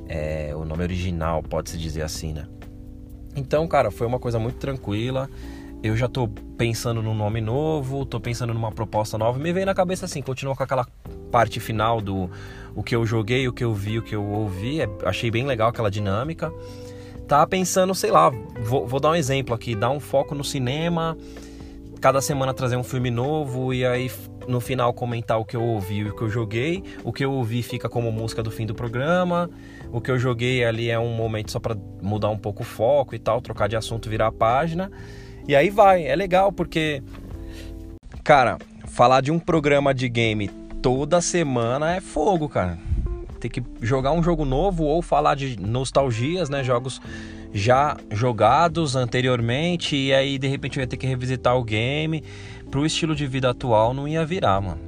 é 0.09 0.53
o 0.57 0.65
nome 0.65 0.83
original, 0.83 1.41
pode-se 1.41 1.79
dizer 1.79 2.03
assim, 2.03 2.33
né? 2.33 2.47
Então, 3.37 3.69
cara, 3.69 3.93
foi 3.93 4.09
uma 4.09 4.19
coisa 4.19 4.41
muito 4.41 4.57
tranquila 4.57 5.31
eu 5.83 5.97
já 5.97 6.09
tô 6.09 6.29
pensando 6.57 7.03
num 7.03 7.15
nome 7.15 7.41
novo, 7.41 8.05
tô 8.05 8.19
pensando 8.19 8.53
numa 8.53 8.73
proposta 8.73 9.17
nova. 9.17 9.39
Me 9.39 9.53
veio 9.53 9.67
na 9.67 9.75
cabeça 9.75 10.07
assim, 10.07 10.21
continua 10.21 10.57
com 10.57 10.63
aquela 10.63 10.87
parte 11.31 11.61
final 11.61 12.01
do 12.01 12.31
o 12.75 12.83
que 12.83 12.97
eu 12.97 13.07
joguei, 13.07 13.47
o 13.47 13.53
que 13.53 13.65
eu 13.65 13.73
vi, 13.73 13.99
o 13.99 14.03
que 14.03 14.15
eu 14.15 14.25
ouvi. 14.25 14.81
É, 14.81 14.89
achei 15.05 15.31
bem 15.31 15.47
legal 15.47 15.69
aquela 15.69 15.91
dinâmica. 15.91 16.53
Tava 17.29 17.47
pensando, 17.47 17.95
sei 17.95 18.11
lá, 18.11 18.31
vou, 18.63 18.87
vou 18.87 18.99
dar 18.99 19.11
um 19.11 19.15
exemplo 19.15 19.55
aqui, 19.55 19.75
dar 19.75 19.91
um 19.91 20.01
foco 20.01 20.35
no 20.35 20.43
cinema, 20.43 21.17
cada 22.01 22.21
semana 22.21 22.55
trazer 22.55 22.77
um 22.77 22.83
filme 22.83 23.11
novo 23.11 23.73
e 23.73 23.85
aí 23.85 24.11
no 24.49 24.61
final 24.61 24.95
comentar 24.95 25.39
o 25.39 25.45
que 25.45 25.55
eu 25.55 25.63
ouvi 25.63 25.99
e 25.99 26.09
o 26.09 26.17
que 26.17 26.23
eu 26.23 26.31
joguei. 26.31 26.83
O 27.05 27.13
que 27.13 27.25
eu 27.25 27.31
ouvi 27.31 27.63
fica 27.63 27.89
como 27.89 28.11
música 28.11 28.43
do 28.43 28.51
fim 28.51 28.67
do 28.67 28.75
programa. 28.75 29.49
O 29.93 30.01
que 30.01 30.11
eu 30.11 30.19
joguei 30.19 30.65
ali 30.65 30.91
é 30.91 30.99
um 30.99 31.15
momento 31.15 31.53
só 31.53 31.61
para 31.61 31.77
mudar 32.03 32.31
um 32.31 32.39
pouco 32.39 32.63
o 32.63 32.67
foco 32.67 33.15
e 33.15 33.19
tal, 33.19 33.41
trocar 33.41 33.69
de 33.69 33.77
assunto, 33.77 34.09
virar 34.09 34.29
a 34.29 34.33
página. 34.33 34.91
E 35.49 35.57
aí 35.57 35.71
vai, 35.71 36.07
é 36.07 36.15
legal 36.15 36.53
porque, 36.53 37.03
cara, 38.23 38.59
falar 38.87 39.23
de 39.23 39.33
um 39.33 39.39
programa 39.39 39.95
de 39.95 40.07
game 40.07 40.47
toda 40.83 41.23
semana 41.23 41.97
é 41.97 42.03
fogo, 42.03 42.51
cara. 42.51 42.79
Tem 43.41 43.51
que 43.51 43.63
jogar 43.81 44.13
um 44.13 44.23
jogo 44.23 44.45
novo 44.45 44.85
ou 44.85 45.01
falar 45.01 45.35
de 45.35 45.59
nostalgias, 45.59 46.51
né? 46.51 46.63
Jogos 46.63 47.01
já 47.51 47.97
jogados 48.11 48.95
anteriormente 48.95 49.97
e 49.97 50.13
aí 50.13 50.39
de 50.39 50.47
repente 50.47 50.77
eu 50.77 50.83
ia 50.83 50.87
ter 50.87 50.99
que 50.99 51.07
revisitar 51.07 51.57
o 51.57 51.65
game. 51.65 52.23
Pro 52.71 52.85
estilo 52.85 53.17
de 53.17 53.27
vida 53.27 53.49
atual 53.49 53.95
não 53.95 54.07
ia 54.07 54.27
virar, 54.27 54.61
mano. 54.61 54.83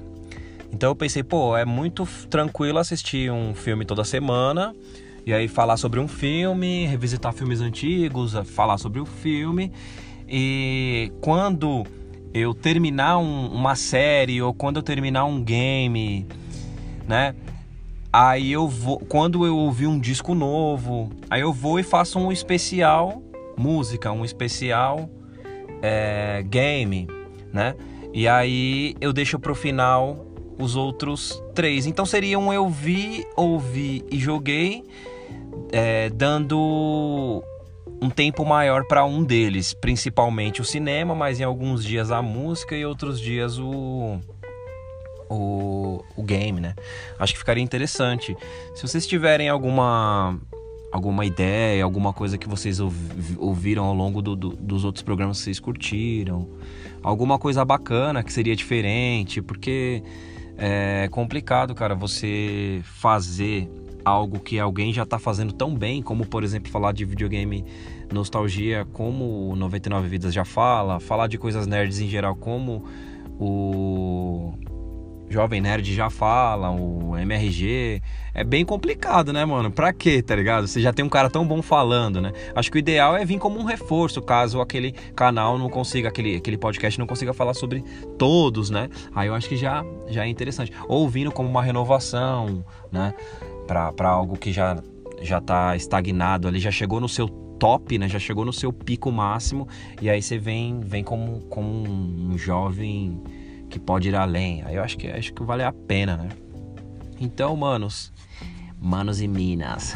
Então 0.71 0.90
eu 0.90 0.95
pensei, 0.95 1.23
pô, 1.23 1.57
é 1.57 1.64
muito 1.64 2.07
tranquilo 2.29 2.79
assistir 2.79 3.33
um 3.33 3.55
filme 3.55 3.87
toda 3.87 4.05
semana 4.05 4.76
e 5.25 5.33
aí 5.33 5.49
falar 5.49 5.79
sobre 5.79 5.99
um 5.99 6.07
filme, 6.07 6.85
revisitar 6.85 7.33
filmes 7.33 7.62
antigos, 7.62 8.35
falar 8.45 8.76
sobre 8.76 9.00
o 9.00 9.07
filme 9.07 9.73
e 10.30 11.12
quando 11.20 11.84
eu 12.32 12.54
terminar 12.54 13.18
um, 13.18 13.49
uma 13.49 13.75
série 13.75 14.40
ou 14.40 14.54
quando 14.54 14.76
eu 14.76 14.82
terminar 14.82 15.25
um 15.25 15.42
game, 15.42 16.26
né? 17.08 17.34
Aí 18.12 18.52
eu 18.52 18.68
vou, 18.68 18.99
quando 18.99 19.44
eu 19.44 19.56
ouvir 19.56 19.87
um 19.87 19.99
disco 19.99 20.34
novo, 20.34 21.10
aí 21.28 21.40
eu 21.40 21.52
vou 21.52 21.78
e 21.78 21.82
faço 21.82 22.18
um 22.18 22.30
especial 22.30 23.22
música, 23.56 24.10
um 24.10 24.25
especial 24.25 25.10
é, 25.82 26.42
game, 26.49 27.08
né? 27.52 27.75
E 28.12 28.26
aí 28.26 28.94
eu 29.00 29.12
deixo 29.12 29.38
pro 29.38 29.54
final 29.54 30.26
os 30.58 30.76
outros 30.76 31.42
três. 31.54 31.87
Então 31.87 32.06
seriam 32.06 32.52
eu 32.52 32.68
vi, 32.68 33.26
ouvi 33.37 34.04
e 34.10 34.18
joguei, 34.18 34.84
é, 35.72 36.08
dando 36.10 37.42
um 38.00 38.09
tempo 38.09 38.45
maior 38.45 38.85
para 38.87 39.04
um 39.04 39.23
deles, 39.23 39.75
principalmente 39.75 40.61
o 40.61 40.64
cinema, 40.64 41.14
mas 41.14 41.38
em 41.38 41.45
alguns 41.45 41.85
dias 41.85 42.11
a 42.11 42.23
música 42.23 42.75
e 42.75 42.85
outros 42.85 43.21
dias 43.21 43.59
o, 43.59 44.19
o, 45.28 46.02
o 46.16 46.23
game, 46.23 46.61
né? 46.61 46.75
Acho 47.19 47.35
que 47.35 47.38
ficaria 47.38 47.62
interessante. 47.62 48.37
Se 48.75 48.83
vocês 48.83 49.07
tiverem 49.07 49.49
alguma 49.49 50.38
alguma 50.92 51.25
ideia, 51.25 51.85
alguma 51.85 52.12
coisa 52.12 52.37
que 52.37 52.49
vocês 52.49 52.80
ouviram 53.38 53.85
ao 53.85 53.95
longo 53.95 54.21
do, 54.21 54.35
do, 54.35 54.49
dos 54.57 54.85
outros 54.85 55.04
programas 55.04 55.38
que 55.38 55.45
vocês 55.45 55.61
curtiram, 55.61 56.49
alguma 57.00 57.38
coisa 57.38 57.64
bacana 57.64 58.25
que 58.25 58.33
seria 58.33 58.57
diferente, 58.57 59.40
porque 59.40 60.02
é 60.59 61.09
complicado, 61.09 61.75
cara, 61.75 61.95
você 61.95 62.80
fazer 62.83 63.71
algo 64.04 64.38
que 64.40 64.59
alguém 64.59 64.92
já 64.92 65.02
está 65.02 65.19
fazendo 65.19 65.52
tão 65.52 65.75
bem, 65.75 66.02
como 66.02 66.26
por 66.26 66.45
exemplo 66.45 66.71
falar 66.71 66.92
de 66.92 67.04
videogame 67.04 67.64
nostalgia, 68.12 68.87
como 68.92 69.54
99 69.57 70.09
Vidas 70.09 70.35
já 70.35 70.45
fala, 70.45 71.00
falar 71.00 71.26
de 71.26 71.38
coisas 71.38 71.66
nerds 71.66 72.00
em 72.00 72.09
geral, 72.09 72.35
como 72.35 72.85
o 73.38 74.52
Jovem 75.30 75.61
Nerd 75.61 75.95
já 75.95 76.11
fala, 76.11 76.73
o 76.73 77.16
MRG. 77.16 78.02
É 78.35 78.42
bem 78.42 78.64
complicado, 78.64 79.33
né, 79.33 79.45
mano? 79.45 79.71
Pra 79.71 79.92
quê, 79.92 80.21
tá 80.21 80.35
ligado? 80.35 80.66
Você 80.66 80.80
já 80.80 80.92
tem 80.92 81.04
um 81.04 81.09
cara 81.09 81.30
tão 81.30 81.47
bom 81.47 81.62
falando, 81.62 82.21
né? 82.21 82.33
Acho 82.52 82.71
que 82.71 82.76
o 82.76 82.80
ideal 82.80 83.16
é 83.16 83.25
vir 83.25 83.38
como 83.38 83.59
um 83.59 83.64
reforço, 83.64 84.21
caso 84.21 84.61
aquele 84.61 84.92
canal 85.14 85.57
não 85.57 85.71
consiga, 85.71 86.09
aquele, 86.09 86.37
aquele 86.37 86.59
podcast 86.59 86.99
não 86.99 87.07
consiga 87.07 87.33
falar 87.33 87.54
sobre 87.54 87.85
todos, 88.19 88.71
né? 88.71 88.88
Aí 89.14 89.28
eu 89.28 89.35
acho 89.35 89.49
que 89.49 89.57
já, 89.57 89.85
já 90.09 90.26
é 90.26 90.28
interessante. 90.28 90.73
Ou 90.88 91.09
vindo 91.09 91.30
como 91.30 91.49
uma 91.49 91.62
renovação, 91.62 92.64
né? 92.90 93.14
Para 93.71 94.09
algo 94.09 94.37
que 94.37 94.53
já 94.53 94.77
já 95.23 95.39
está 95.39 95.77
estagnado 95.77 96.49
ali, 96.49 96.59
já 96.59 96.71
chegou 96.71 96.99
no 96.99 97.09
seu 97.09 97.29
top, 97.29 97.99
né? 97.99 98.09
Já 98.09 98.19
chegou 98.19 98.45
no 98.45 98.53
seu 98.53 98.73
pico 98.73 99.12
máximo 99.12 99.69
e 100.00 100.09
aí 100.09 100.21
você 100.21 100.39
vem 100.39 100.81
vem 100.81 101.05
como, 101.05 101.41
como 101.43 101.69
um, 101.69 102.37
jovem 102.37 103.23
que 103.69 103.79
pode 103.79 104.09
ir 104.09 104.17
além. 104.17 104.62
Aí 104.65 104.77
eu 104.77 104.83
acho 104.83 104.97
que 104.97 105.07
acho 105.07 105.33
que 105.33 105.43
vale 105.43 105.62
a 105.62 105.73
pena, 105.73 106.17
né? 106.17 106.29
Então, 107.21 107.55
manos, 107.55 108.12
manos 108.81 109.21
e 109.21 109.29
minas. 109.29 109.95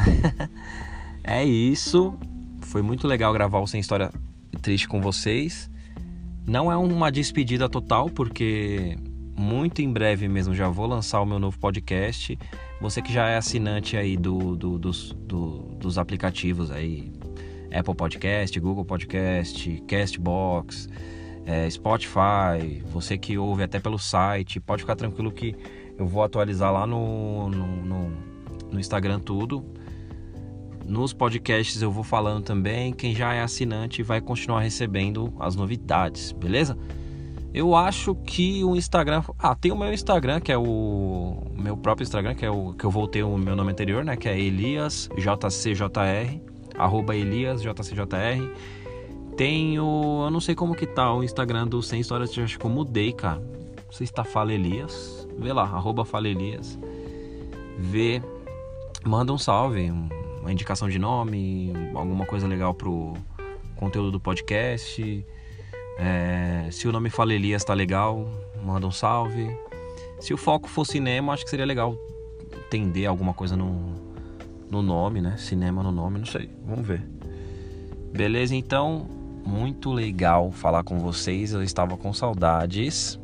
é 1.23 1.43
isso. 1.43 2.13
Foi 2.61 2.81
muito 2.81 3.07
legal 3.07 3.33
gravar 3.33 3.59
o 3.59 3.67
Sem 3.67 3.79
História 3.79 4.11
Triste 4.61 4.87
com 4.87 5.01
vocês. 5.01 5.69
Não 6.45 6.71
é 6.71 6.77
uma 6.77 7.11
despedida 7.11 7.67
total, 7.67 8.09
porque 8.09 8.95
muito 9.37 9.81
em 9.81 9.91
breve 9.91 10.27
mesmo 10.27 10.53
já 10.55 10.69
vou 10.69 10.85
lançar 10.85 11.21
o 11.21 11.25
meu 11.25 11.39
novo 11.39 11.59
podcast. 11.59 12.37
Você 12.79 13.01
que 13.01 13.11
já 13.11 13.27
é 13.27 13.37
assinante 13.37 13.97
aí 13.97 14.15
do, 14.15 14.55
do, 14.55 14.77
dos, 14.77 15.11
do, 15.13 15.63
dos 15.79 15.97
aplicativos 15.97 16.71
aí, 16.71 17.11
Apple 17.73 17.95
Podcast, 17.95 18.59
Google 18.59 18.85
Podcast, 18.85 19.83
Castbox, 19.87 20.87
é, 21.45 21.69
Spotify, 21.69 22.81
você 22.91 23.17
que 23.17 23.37
ouve 23.37 23.63
até 23.63 23.79
pelo 23.79 23.99
site, 23.99 24.59
pode 24.59 24.83
ficar 24.83 24.95
tranquilo 24.95 25.31
que 25.31 25.55
eu 25.97 26.07
vou 26.07 26.23
atualizar 26.23 26.71
lá 26.71 26.87
no, 26.87 27.49
no, 27.49 27.67
no, 27.85 28.11
no 28.71 28.79
Instagram 28.79 29.19
tudo. 29.19 29.65
Nos 30.85 31.13
podcasts 31.13 31.81
eu 31.81 31.91
vou 31.91 32.03
falando 32.03 32.43
também. 32.43 32.93
Quem 32.93 33.15
já 33.15 33.33
é 33.33 33.41
assinante 33.41 34.03
vai 34.03 34.21
continuar 34.21 34.61
recebendo 34.61 35.33
as 35.39 35.55
novidades, 35.55 36.31
beleza? 36.31 36.77
Eu 37.55 37.73
acho 37.73 38.13
que 38.13 38.61
o 38.65 38.75
Instagram. 38.75 39.23
Ah, 39.39 39.55
tem 39.55 39.71
o 39.71 39.77
meu 39.77 39.93
Instagram, 39.93 40.41
que 40.41 40.51
é 40.51 40.57
o 40.57 41.41
meu 41.53 41.77
próprio 41.77 42.03
Instagram, 42.03 42.35
que 42.35 42.45
é 42.45 42.51
o 42.51 42.73
que 42.73 42.83
eu 42.83 42.91
voltei 42.91 43.23
o 43.23 43.37
meu 43.37 43.55
nome 43.55 43.71
anterior, 43.71 44.03
né? 44.03 44.17
Que 44.17 44.27
é 44.27 44.37
EliasJCJR, 44.37 46.41
arroba 46.77 47.15
EliasJCJR. 47.15 48.51
Tenho. 49.37 50.23
Eu 50.25 50.29
não 50.29 50.41
sei 50.41 50.53
como 50.53 50.75
que 50.75 50.85
tá 50.85 51.13
o 51.13 51.23
Instagram 51.23 51.65
do 51.65 51.81
Sem 51.81 52.01
Histórias, 52.01 52.37
acho 52.37 52.59
que 52.59 52.65
eu 52.65 52.69
mudei, 52.69 53.13
cara. 53.13 53.39
Não 53.39 53.93
sei 53.93 54.05
se 54.05 54.11
tá 54.11 54.25
Fala 54.25 54.51
Elias. 54.51 55.25
Vê 55.39 55.53
lá, 55.53 55.63
arroba 55.63 56.03
Fala 56.03 56.27
Elias. 56.27 56.77
Vê. 57.79 58.21
Manda 59.05 59.31
um 59.31 59.37
salve, 59.37 59.93
uma 60.41 60.51
indicação 60.51 60.89
de 60.89 60.99
nome, 60.99 61.71
alguma 61.93 62.25
coisa 62.25 62.49
legal 62.49 62.73
pro 62.73 63.13
conteúdo 63.77 64.11
do 64.11 64.19
podcast. 64.19 65.25
É, 65.97 66.67
se 66.71 66.87
o 66.87 66.91
nome 66.91 67.09
fala 67.09 67.33
Elias 67.33 67.63
tá 67.63 67.73
legal, 67.73 68.27
manda 68.63 68.85
um 68.85 68.91
salve. 68.91 69.55
Se 70.19 70.33
o 70.33 70.37
foco 70.37 70.67
for 70.67 70.85
cinema, 70.85 71.33
acho 71.33 71.43
que 71.43 71.49
seria 71.49 71.65
legal 71.65 71.97
entender 72.65 73.05
alguma 73.05 73.33
coisa 73.33 73.55
no, 73.55 73.95
no 74.69 74.81
nome, 74.81 75.21
né? 75.21 75.37
Cinema 75.37 75.83
no 75.83 75.91
nome, 75.91 76.19
não 76.19 76.25
sei. 76.25 76.49
Vamos 76.65 76.85
ver. 76.85 77.03
Beleza, 78.11 78.55
então, 78.55 79.07
muito 79.45 79.91
legal 79.91 80.51
falar 80.51 80.83
com 80.83 80.99
vocês. 80.99 81.53
Eu 81.53 81.61
estava 81.61 81.97
com 81.97 82.13
saudades. 82.13 83.19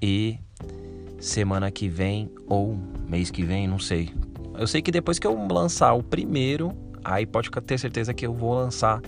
E 0.00 0.38
semana 1.18 1.70
que 1.70 1.88
vem 1.88 2.30
ou 2.46 2.78
mês 3.08 3.30
que 3.30 3.42
vem, 3.42 3.66
não 3.66 3.78
sei. 3.78 4.10
Eu 4.56 4.66
sei 4.66 4.82
que 4.82 4.92
depois 4.92 5.18
que 5.18 5.26
eu 5.26 5.46
lançar 5.50 5.94
o 5.94 6.02
primeiro, 6.02 6.72
aí 7.02 7.26
pode 7.26 7.50
ter 7.50 7.78
certeza 7.78 8.14
que 8.14 8.26
eu 8.26 8.32
vou 8.32 8.54
lançar 8.54 9.00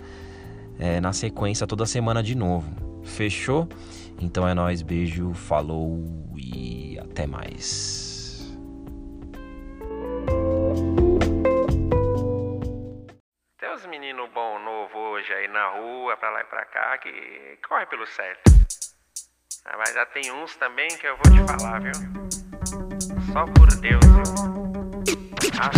é, 0.78 1.00
na 1.00 1.12
sequência 1.12 1.66
toda 1.66 1.86
semana 1.86 2.22
de 2.22 2.34
novo. 2.34 2.68
Fechou? 3.04 3.68
Então 4.20 4.48
é 4.48 4.54
nóis, 4.54 4.82
beijo, 4.82 5.32
falou 5.32 6.02
e 6.36 6.98
até 6.98 7.26
mais. 7.26 8.56
Tem 13.58 13.74
uns 13.74 13.86
meninos 13.86 14.28
bom 14.34 14.58
novo 14.58 14.98
hoje 15.12 15.32
aí 15.32 15.48
na 15.48 15.68
rua, 15.70 16.16
pra 16.16 16.30
lá 16.30 16.40
e 16.40 16.44
pra 16.44 16.64
cá, 16.64 16.98
que 16.98 17.10
corre 17.68 17.86
pelo 17.86 18.06
certo. 18.06 18.42
Ah, 19.64 19.76
mas 19.78 19.92
já 19.94 20.06
tem 20.06 20.32
uns 20.32 20.56
também 20.56 20.88
que 20.88 21.06
eu 21.06 21.16
vou 21.16 21.32
te 21.32 21.44
falar, 21.52 21.80
viu? 21.80 21.92
Só 23.32 23.44
por 23.44 23.68
Deus, 23.80 24.04
viu? 24.04 24.22
Ah, 25.58 25.70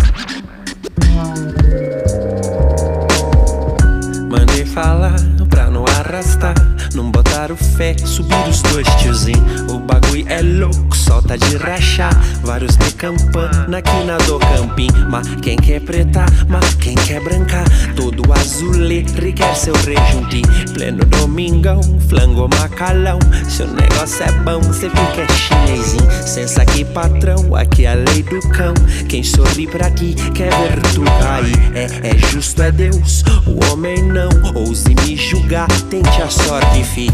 falar 4.69 5.17
pra 5.49 5.71
não 5.71 5.85
arrastar, 5.87 6.55
não 6.95 7.11
botar 7.11 7.51
o 7.53 7.57
fé, 7.57 7.97
subir 8.05 8.49
os 8.49 8.63
dois 8.63 8.87
tiozinho. 8.97 9.45
O 9.71 9.79
bagulho 9.79 10.25
é 10.29 10.43
louco, 10.43 10.97
solta 10.97 11.37
de 11.37 11.57
rachar. 11.57 12.15
Vários 12.43 12.77
de 12.77 12.93
campana 12.95 13.79
aqui 13.79 14.05
na 14.05 14.17
do 14.19 14.39
campim. 14.39 14.89
Mas 15.09 15.29
quem 15.37 15.57
quer 15.57 15.81
preta, 15.81 16.27
mas 16.49 16.75
quem 16.75 16.95
quer 16.95 17.23
branca. 17.23 17.65
Todo 17.97 18.33
azulê 18.33 19.05
requer 19.21 19.55
seu 19.55 19.75
rejunte. 19.75 20.43
Pleno 20.75 21.05
domingão, 21.05 21.81
flango 22.09 22.49
macalão. 22.49 23.19
Se 23.49 23.63
o 23.63 23.67
negócio 23.67 24.25
é 24.25 24.33
bom, 24.43 24.63
cê 24.73 24.89
fica 24.89 25.33
chinesinho. 25.33 26.09
Sensa 26.27 26.63
aqui, 26.63 26.85
patrão, 26.85 27.55
aqui 27.55 27.87
é 27.87 27.93
a 27.93 27.95
lei 27.95 28.23
do 28.23 28.41
cão. 28.51 28.75
Quem 29.09 29.23
sorri 29.23 29.67
pra 29.67 29.91
ti 29.91 30.15
quer 30.35 30.51
ver 30.51 30.81
tu 30.95 31.03
cair. 31.03 31.59
É, 31.75 32.09
é 32.09 32.19
justo, 32.19 32.63
é 32.63 32.71
Deus, 32.71 33.23
o 33.47 33.71
homem 33.71 34.03
não. 34.03 34.29
Ouse 34.55 34.89
me 34.89 35.17
julgar, 35.17 35.69
tente 35.91 36.23
a 36.23 36.29
sorte, 36.29 36.78
fi. 36.83 37.09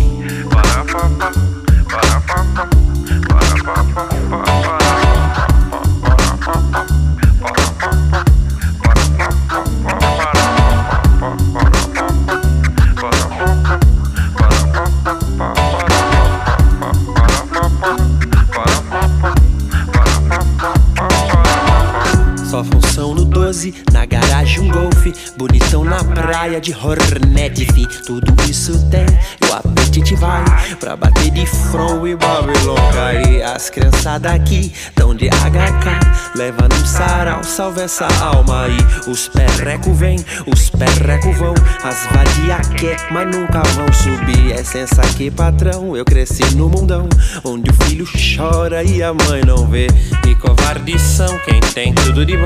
Só 22.55 22.63
função 22.63 23.15
no 23.17 23.25
12, 23.25 23.75
na 23.93 24.07
garagem 24.07 24.61
um 24.61 24.69
golfe. 24.71 25.13
Bonitão 25.37 25.83
na 25.83 26.05
praia 26.05 26.61
de 26.61 26.73
Hornet, 26.73 27.67
fi 27.73 27.85
Tudo 28.07 28.33
isso 28.49 28.79
tem, 28.91 29.07
e 29.43 29.51
o 29.51 29.55
apetite 29.55 30.15
vai. 30.15 30.45
Pra 30.79 30.95
bater 30.95 31.33
de 31.33 31.45
front 31.47 32.07
e 32.07 32.15
Babylon 32.15 32.77
cair 32.93 33.43
As 33.43 33.71
criançadas 33.71 34.31
aqui 34.31 34.73
tão 34.95 35.17
de 35.17 35.29
HK 35.29 36.37
Leva 36.37 36.69
num 36.69 36.87
sarau, 36.87 37.43
salve 37.43 37.83
essa 37.83 38.07
alma 38.23 38.67
aí. 38.67 38.77
Os 39.09 39.27
perreco 39.27 39.93
vem, 39.93 40.25
os 40.47 40.71
perreco 40.71 41.33
vão. 41.33 41.55
As 41.83 42.07
vadia 42.13 42.59
quer, 42.77 42.97
mas 43.11 43.35
nunca 43.35 43.63
vão 43.75 43.93
subir. 43.93 44.53
É 44.53 44.63
sensa 44.63 45.03
aqui, 45.03 45.29
patrão, 45.29 45.97
eu 45.97 46.05
cresci 46.05 46.45
no 46.55 46.69
mundão 46.69 47.09
Onde 47.45 47.71
o 47.71 47.75
filho 47.85 48.07
chora 48.37 48.85
e 48.85 49.03
a 49.03 49.13
mãe 49.13 49.43
não 49.45 49.67
vê. 49.67 49.89
E 50.27 50.35
covarde 50.37 50.99
são 50.99 51.39
quem 51.41 51.61
tem 51.73 51.93
tudo 51.93 52.25
de 52.25 52.37
bom 52.37 52.44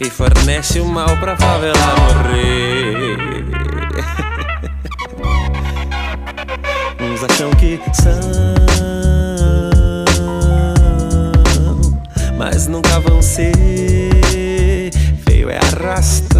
e 0.00 0.10
fornece 0.10 0.80
o 0.80 0.86
mal 0.86 1.16
pra 1.18 1.36
favela 1.36 1.74
morrer. 1.98 3.16
Uns 7.00 7.22
acham 7.24 7.50
que 7.52 7.80
são, 7.92 8.20
mas 12.36 12.66
nunca 12.66 13.00
vão 13.00 13.22
ser. 13.22 13.52
Feio 15.26 15.50
é 15.50 15.58
arrastar 15.58 16.33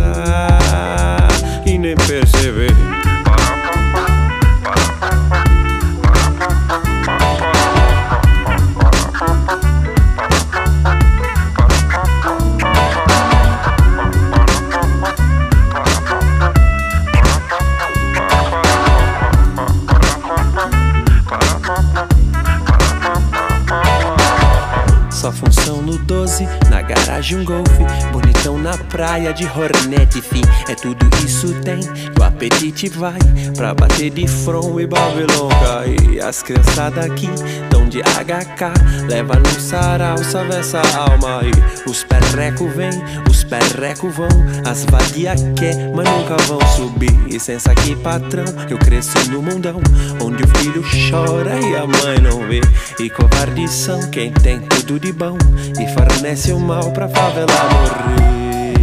Só 25.24 25.32
função 25.32 25.80
no 25.80 25.96
12, 25.96 26.46
na 26.68 26.82
garagem 26.82 27.38
um 27.38 27.44
golfe 27.46 27.82
Bonitão 28.12 28.58
na 28.58 28.76
praia 28.76 29.32
de 29.32 29.46
Hornet, 29.46 30.20
fi 30.20 30.42
É 30.68 30.74
tudo 30.74 31.08
isso 31.24 31.58
tem, 31.62 31.80
o 32.20 32.22
apetite 32.22 32.90
vai 32.90 33.18
Pra 33.56 33.72
bater 33.72 34.10
de 34.10 34.28
front 34.28 34.78
e 34.78 34.86
Babylon 34.86 35.48
cai 35.48 36.20
As 36.20 36.42
criançadas 36.42 37.06
aqui 37.06 37.30
tão 37.70 37.88
de 37.88 38.02
HK 38.02 39.08
Leva 39.08 39.36
no 39.36 39.60
sarau, 39.60 40.18
salve 40.18 40.56
essa 40.56 40.82
alma. 40.94 41.40
Aí 41.40 41.52
Os 41.86 42.04
perreco 42.04 42.68
vem, 42.68 42.90
os 43.30 43.44
perreco 43.44 44.10
vão 44.10 44.28
As 44.66 44.84
vadia 44.84 45.34
quer, 45.56 45.74
mas 45.94 46.06
nunca 46.06 46.36
vão 46.44 46.60
subir. 46.76 47.14
E 47.28 47.40
sensa 47.40 47.72
aqui 47.72 47.96
patrão, 47.96 48.44
eu 48.68 48.78
cresci 48.78 49.30
no 49.30 49.40
mundão 49.40 49.80
Onde 50.20 50.42
o 50.42 50.48
filho 50.58 50.82
chora 51.08 51.58
e 51.60 51.76
a 51.76 51.86
mãe 51.86 52.20
não 52.20 52.46
vê. 52.46 52.60
E 52.98 53.08
covarde 53.08 53.66
são 53.68 54.10
quem 54.10 54.32
tem 54.32 54.60
tudo 54.60 54.98
de 54.98 55.13
bom 55.14 55.36
E 55.80 55.86
fornece 55.88 56.52
o 56.52 56.60
mal 56.60 56.90
pra 56.92 57.08
favela 57.08 57.46
morrer. 57.72 58.74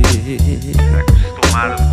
Acostumados 1.00 1.82
com 1.90 1.91